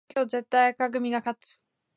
[0.09, 1.59] 今年絶対紅組が勝つ